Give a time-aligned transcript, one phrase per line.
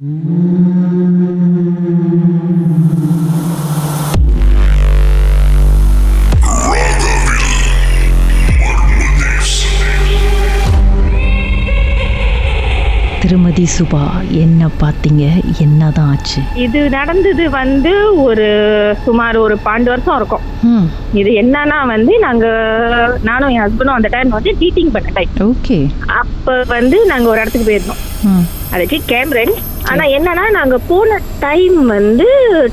[0.00, 0.12] திருமதி
[13.74, 15.24] சுபா என்ன பார்த்தீங்க?
[15.64, 16.40] என்னதான் ஆச்சு?
[16.54, 17.92] இது நடந்தது வந்து
[18.22, 18.46] ஒரு
[19.04, 20.46] சுமார் ஒரு பன்னெண்டு வருஷம் இருக்கும்.
[21.12, 22.46] இது என்னன்னா வந்து நாங்க
[23.28, 25.78] நானும் என் ஹஸ்பண்டும் அந்த டைம் வந்து டீட்டிங் பண்ண டைம் ஓகே.
[26.22, 28.02] அப்ப வந்து நாங்க ஒரு இடத்துக்கு போயிருந்தோம்.
[28.70, 29.52] ம் அதுக்கு கேம்ரன்
[29.82, 32.26] ஆனா என்னன்னா நாங்க போன டைம் வந்து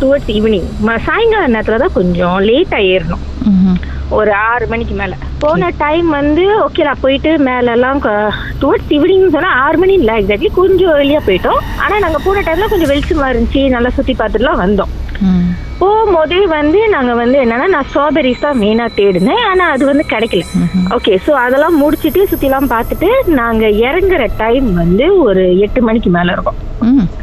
[0.00, 0.68] டுவர்ட்ஸ் ஈவினிங்
[1.06, 3.24] சாயங்கால நேரத்துல தான் கொஞ்சம் லேட்டா ஏறணும்.
[4.10, 5.14] ஒரு ஆறு மணிக்கு மேல.
[5.38, 8.00] போன டைம் வந்து ஓகே நான் போயிட்டு மேல எல்லாம்
[8.60, 11.60] டுவர்ட்ஸ் ஈவினிங் சொன்னா ஆறு மணி இல்ல எக்ஸாக்ட்லி கொஞ்சம் வெளியா போயிட்டோம்.
[11.76, 14.92] ஆனா நாங்க போன டைம்ல கொஞ்சம் வெளிச்சமா இருந்துச்சு நல்லா சுத்தி பார்த்துட்டுலாம் வந்தோம்.
[15.82, 19.42] போகும்போதே வந்து நாங்க வந்து என்னன்னா நான் ஸ்ட்ராபெரிஸ் தான் மெயினா தேடினேன்.
[19.48, 20.42] ஆனா அது வந்து கிடைக்கல.
[20.96, 23.08] ஓகே ஸோ அதெல்லாம் முடிச்சிட்டு சுத்திலாம் பார்த்துட்டு
[23.38, 26.58] நாங்க இறங்குற டைம் வந்து ஒரு எட்டு மணிக்கு மேல இருக்கும்.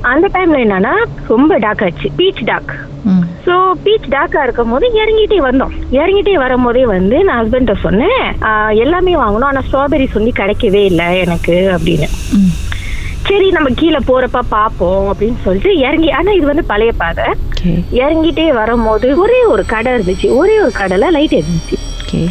[0.10, 0.94] அந்த டைம்ல என்னன்னா
[1.30, 2.10] ரொம்ப டார்க் ஆச்சு.
[2.18, 2.74] Beach dark
[3.08, 3.24] hmm.
[3.46, 5.74] So beach டார்க்கா இருக்கும் போது இறங்கிட்டே வந்தோம்.
[5.98, 9.50] இறங்கிட்டே வரும்போதே வந்து நான் ஹஸ்பண்ட சொன்னேன் "ஆஹ், எல்லாமே வாங்கணும்.
[9.50, 12.10] ஆனா ஸ்ட்ராபெரிஸ் வந்து கிடைக்கவே இல்லை எனக்கு அப்படின்னு.
[13.28, 17.26] சரி நம்ம கீழே போறப்ப பார்ப்போம் அப்படின்னு சொல்லிட்டு இறங்கி ஆனா இது வந்து பழைய பாதை.
[18.02, 20.28] இறங்கிட்டே வரும்போது ஒரே ஒரு கடை இருந்துச்சு.
[20.42, 21.78] ஒரே ஒரு கடையில லைட் இருந்துச்சு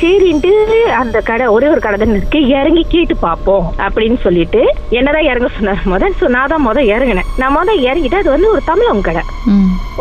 [0.01, 0.53] சரின்ட்டு
[1.01, 2.39] அந்த கடை ஒரே ஒரு கடை தானே இருக்கு.
[2.59, 4.61] இறங்கி கேட்டு பார்ப்போம் அப்படின்னு சொல்லிட்டு
[4.99, 7.29] என்னதான் இறங்க சொன்னார் முத ஸோ நான் தான் முத இறங்கினேன்.
[7.41, 9.23] நான் முத இறங்கிட்டு அது வந்து ஒரு தமிழவங்க கடை.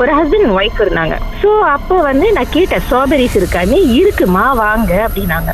[0.02, 1.18] ஒரு ஹஸ்பண்ட் ஒய்ஃப் இருந்தாங்க.
[1.42, 5.54] ஸோ அப்போ வந்து நான் கேட்டேன் ஸ்ட்ராபெரிஸ் இருக்கான்னு இருக்குமா வாங்க அப்படின்னாங்க.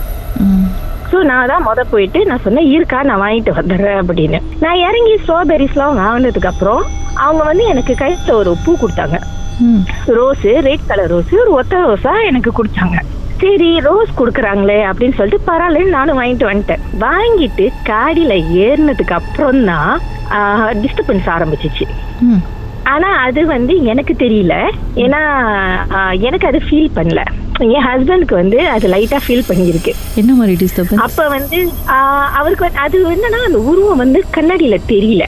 [1.13, 4.37] ஸோ நான் தான் முத போயிட்டு நான் சொன்னேன் இருக்கா நான் வாங்கிட்டு வந்துடுறேன் அப்படின்னு.
[4.61, 6.83] நான் இறங்கி ஸ்ட்ராபெரிஸ்லாம் வாங்கினதுக்கு அப்புறம்
[7.25, 9.17] அவங்க வந்து எனக்கு கையில் ஒரு பூ கொடுத்தாங்க.
[10.17, 12.97] ரோஸு ரெட் கலர் ரோஸு ஒரு ஒத்த ரோஸா எனக்கு கொடுத்தாங்க.
[13.41, 16.83] சரி ரோஸ் கொடுக்குறாங்களே அப்படின்னு சொல்லிட்டு பரவாயில்லன்னு நானும் வாங்கிட்டு வந்துட்டேன்.
[17.05, 18.33] வாங்கிட்டு காடியில
[18.65, 19.93] ஏறினதுக்கு அப்புறம் தான்
[20.83, 21.85] டிஸ்டர்பன்ஸ் ஆரம்பிச்சிச்சு.
[22.21, 22.41] ம்.
[22.83, 24.55] ஆனா அது வந்து எனக்கு தெரியல.
[24.95, 25.21] ஏன்னா
[26.29, 27.21] எனக்கு அது ஃபீல் பண்ணல.
[27.61, 29.91] என் ஹஸ்பண்டுக்கு வந்து அது லைட்டா ஃபீல் பண்ணியிருக்கு.
[30.21, 31.59] என்ன மாதிரி டிஸ்டர்பன்ஸ் அப்ப வந்து
[32.39, 35.23] அவருக்கு அது என்னன்னா அந்த உருவம் வந்து கண்ணாடியில தெரியல.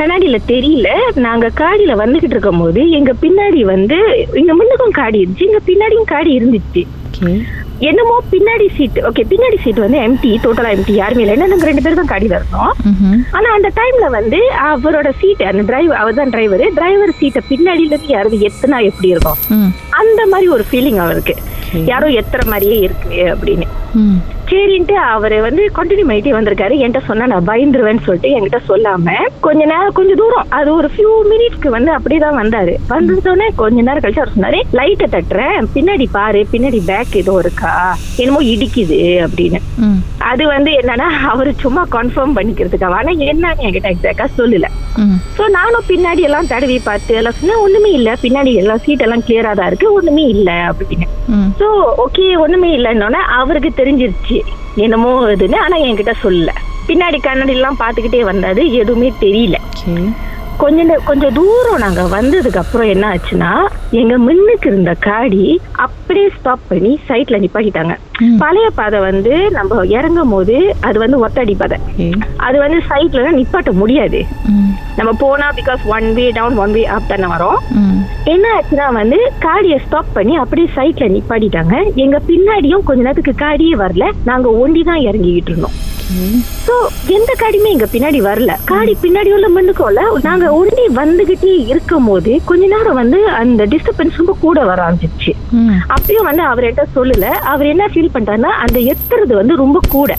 [0.00, 0.88] கண்ணாடியில தெரியல.
[1.26, 3.98] நாங்க காடியில வந்துகிட்டு இருக்கும் போது எங்க பின்னாடி வந்து
[4.42, 6.84] எங்க முன்னுக்கும் காடி இருந்துச்சு எங்க பின்னாடியும் காடி இருந்துச்சு.
[7.80, 11.34] என்னமோ பின்னாடி சீட் ஓகே பின்னாடி சீட் வந்து எம்டி டோட்டலா எம்டி யாருமே இல்லை.
[11.36, 12.72] ஏன்னா நாங்க ரெண்டு பேரும் தான் காடியில இருந்தோம்.
[13.36, 14.40] ஆனா அந்த டைம்ல வந்து
[14.70, 19.40] அவரோட சீட் அந்த டிரைவர் அவர் தான் டிரைவர் டிரைவர் சீட்டை பின்னாடில இருந்து யாரும் எத்தனா எப்படி இருக்கும்?
[20.00, 21.36] அந்த மாதிரி ஒரு ஃபீலிங் அவருக்கு.
[21.92, 23.68] யாரோ எத்துற மாதிரியே இருக்கு அப்படின்னு.
[24.50, 26.74] சரின்ட்டு அவரு வந்து கண்டினியூ பண்ணிட்டே வந்திருக்காரு.
[26.84, 29.14] என்கிட்ட சொன்னா நான் பயந்துருவேன்னு சொல்லிட்டு என்கிட்ட சொல்லாம
[29.46, 32.74] கொஞ்ச நேரம் கொஞ்சம் தூரம் அது ஒரு ஃபியூ மினிட்ஸ்க்கு வந்து அப்படிதான் வந்தாரு.
[32.92, 35.68] வந்தோடனே கொஞ்ச நேரம் கழிச்சு அவர் சொன்னாரு லைட்டை தட்டுறேன்.
[35.76, 37.74] பின்னாடி பாரு பின்னாடி பேக் ஏதோ இருக்கா?
[38.22, 39.60] என்னமோ இடிக்குது அப்படின்னு.
[40.30, 42.98] அது வந்து என்னன்னா அவரு சும்மா கன்ஃபார்ம் பண்ணிக்கிறதுக்காக.
[43.00, 44.68] ஆனா என்னன்னு என்கிட்ட எக்ஸாக்டா சொல்லல.
[45.36, 48.10] சோ நானும் பின்னாடி எல்லாம் தடவி பார்த்து எல்லாம் சொன்னேன் ஒண்ணுமே இல்ல.
[48.24, 49.88] பின்னாடி எல்லாம் சீட் எல்லாம் கிளியரா தான் இருக்கு.
[49.98, 51.08] ஒண்ணுமே இல்ல அப்படின்னு.
[51.60, 51.66] சோ
[52.04, 54.40] ஓகே ஒண்ணுமே இல்லைன்னொன்னே அவருக்கு தெரிஞ்சிருச்சு.
[54.76, 56.52] என்னமோ இதுன்னு ஆனா என்கிட்ட சொல்லல
[56.88, 58.72] பின்னாடி கண்ணாடி எல்லாம் பாத்துக்கிட்டே வந்தாது.
[58.72, 59.56] எதுவுமே தெரியல.
[60.62, 63.50] கொஞ்ச கொஞ்சம் தூரம் நாங்க வந்ததுக்கு அப்புறம் என்ன ஆச்சுன்னா
[64.00, 65.44] எங்க முன்னுக்கு இருந்த காடி
[65.84, 67.94] அப்படியே ஸ்டாப் பண்ணி சைட்ல நிப்பாட்டிட்டாங்க.
[68.42, 70.56] பழைய பாதை வந்து நம்ம இறங்கும் போது
[70.88, 71.78] அது வந்து ஒத்தடி பாதை.
[72.46, 74.20] அது வந்து சைட்ல நிப்பாட்ட முடியாது.
[74.98, 77.58] நம்ம போனா because one way down one way up தானே வரும்.
[78.34, 81.74] என்ன ஆச்சுன்னா வந்து காடியை ஸ்டாப் பண்ணி அப்படியே சைட்ல நிப்பாட்டிட்டாங்க.
[82.04, 84.06] எங்க பின்னாடியும் கொஞ்ச நேரத்துக்கு காடியே வரல.
[84.30, 85.76] நாங்க ஒண்டி தான் இறங்கிக்கிட்டு இருந்தோம்.
[86.66, 86.74] சோ
[87.16, 88.52] எந்த காடியுமே எங்க பின்னாடி வரல.
[88.70, 94.34] காடி பின்னாடி உள்ள முன்னுக்கோல நாங்க ஒண்டி வந்துகிட்டே இருக்கும் போது கொஞ்ச நேரம் வந்து அந்த டிஸ்டர்பன்ஸ் ரொம்ப
[94.44, 95.32] கூட வர ஆரம்பிச்சிச்சு
[95.94, 97.26] அப்பயும் வந்து அவர் என்கிட்ட சொல்லல.
[97.52, 100.12] அவர் என்ன ஃபீல் பண்றாருன்னா அந்த எத்துறது வந்து ரொம்ப கூட.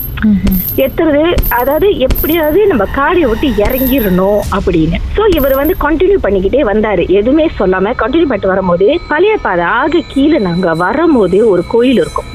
[0.84, 1.22] எத்துறது
[1.58, 4.98] அதாவது எப்படியாவது நம்ம காடியை விட்டு இறங்கிடணும் அப்படின்னு.
[5.16, 7.04] சோ இவர் வந்து கண்டினியூ பண்ணிக்கிட்டே வந்தாரு.
[7.20, 12.30] எதுவுமே சொல்லாம கண்டினியூ பண்ணிட்டு வரும்போது பழைய பாதை ஆக கீழே நாங்க வரும்போது ஒரு கோயில் இருக்கும்.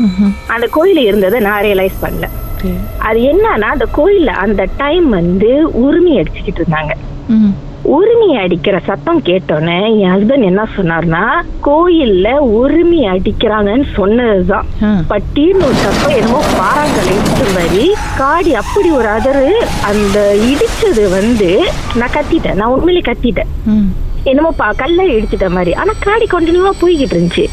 [0.55, 2.27] அந்த கோயில் இருந்ததை நான் ரியலைஸ் பண்ணல
[3.07, 5.51] அது என்னன்னா அந்த கோயில்ல அந்த டைம் வந்து
[5.85, 6.93] உரிமை அடிச்சுக்கிட்டு இருந்தாங்க.
[7.97, 11.23] உரிமை அடிக்கிற சத்தம் கேட்டோன்னே என் ஹஸ்பண்ட் என்ன சொன்னார்னா
[11.67, 12.27] கோயில்ல
[12.59, 14.67] உரிமை அடிக்கிறாங்கன்னு சொன்னதுதான்.
[15.11, 17.87] பட்டின்னு ஒரு சத்தம் என்னமோ பாறாங்கல் எடுத்து வரி
[18.19, 19.49] காடி அப்படி ஒரு அதரு
[19.89, 20.19] அந்த
[20.51, 21.49] இடிச்சது வந்து
[21.99, 22.59] நான் கத்திட்டேன்.
[22.61, 23.51] நான் உண்மையிலே கத்திட்டேன்.
[24.29, 25.71] என்னமோ பா கல்ல இடிச்சிட்ட மாதிரி.
[25.81, 27.45] ஆனா காடி கண்டினியூவா போய்கிட்டு இருந்துச்சு.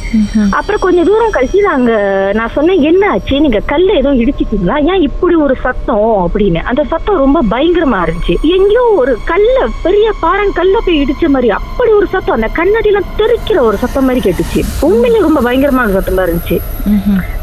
[0.59, 1.93] அப்புறம் கொஞ்சம் தூரம் கழிச்சு நாங்க
[2.39, 3.37] நான் சொன்னேன் என்ன ஆச்சு?
[3.45, 4.77] நீங்க கல்ல ஏதோ இடிச்சிட்டீங்களா?
[4.93, 6.11] ஏன் இப்படி ஒரு சத்தம்?
[6.25, 6.63] அப்படின்னு.
[6.71, 8.37] அந்த சத்தம் ரொம்ப பயங்கரமா இருந்துச்சு.
[8.57, 12.37] எங்கேயோ ஒரு கல்ல பெரிய பாறன் கல்ல போய் இடிச்ச மாதிரி அப்படி ஒரு சத்தம்.
[12.39, 14.63] அந்த கண்ணாடி எல்லாம் தெறிக்கிற ஒரு சத்தம் மாதிரி கேட்டுச்சு.
[14.89, 16.59] உண்மையிலே ரொம்ப பயங்கரமான சத்தமா இருந்துச்சு.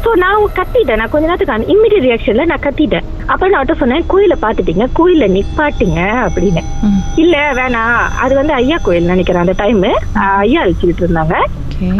[0.04, 1.00] சோ நான் கத்திட்டேன்.
[1.00, 3.06] நான் கொஞ்ச நேரத்துக்கு இம்மிடியட் ரியாக்ஷன்ல நான் கத்திட்டேன்.
[3.32, 6.62] அப்ப நான் சொன்னேன் கோயில பாத்துட்டீங்க கோயில நிப்பாட்டுங்க அப்படின்னு.
[7.22, 8.00] இல்ல வேணாம்.
[8.24, 9.84] அது வந்து ஐயா கோயில் நினைக்கிறேன் அந்த டைம்
[10.40, 11.36] ஐயா அழிச்சுக்கிட்டு இருந்தாங்க.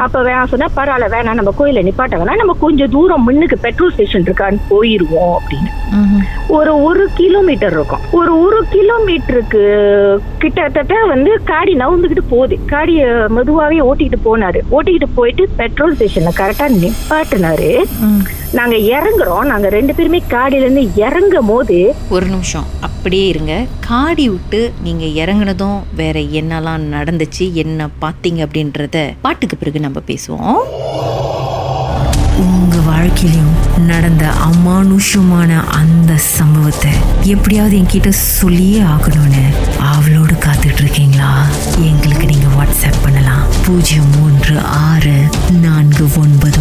[0.03, 4.25] அப்ப வேணாம் சொன்னா பரவாயில்ல வேணாம் நம்ம கோயில நிப்பாட்ட வேணாம் நம்ம கொஞ்சம் தூரம் முன்னுக்கு பெட்ரோல் ஸ்டேஷன்
[4.25, 5.71] இருக்கான்னு போயிருவோம் அப்படின்னு.
[6.51, 9.63] ஒரு ஒரு கிலோமீட்டர் இருக்கும் ஒரு ஒரு கிலோமீட்டருக்கு
[10.39, 16.69] கிட்டத்தட்ட வந்து காடி நவுந்துகிட்டு போகுது காடி அஹ், மெதுவாவே ஓட்டிக்கிட்டு போனாரு ஓட்டிக்கிட்டு போயிட்டு பெட்ரோல் ஸ்டேஷன்ல கரெக்டா
[16.81, 17.71] நிப்பாட்டினாரு.
[18.59, 19.47] நாங்க இறங்குறோம்.
[19.51, 21.79] நாங்க ரெண்டு பேருமே காடியில இருந்து இறங்கும் போது
[22.17, 23.55] ஒரு நிமிஷம் அப்படியே இருங்க.
[23.89, 30.61] காடி விட்டு நீங்க இறங்குனதும் வேற என்னெல்லாம் நடந்துச்சு என்ன பார்த்தீங்க அப்படின்றத பாட்டுக்கு பிறகு நம்ம பேசுவோம்.
[32.45, 33.53] உங்க வாழ்க்கையிலும்
[33.91, 35.51] நடந்த அமானுஷமான
[35.81, 36.93] அந்த சம்பவத்தை
[37.35, 39.45] எப்படியாவது என்கிட்ட சொல்லியே ஆகணும்னு
[39.93, 41.31] அவளோடு காத்துட்டு இருக்கீங்களா
[41.91, 43.45] எங்களுக்கு நீங்க வாட்ஸ்அப் பண்ணலாம்.
[43.67, 44.57] பூஜ்ஜியம் மூன்று
[44.89, 45.17] ஆறு
[45.65, 46.61] நான்கு ஒன்பது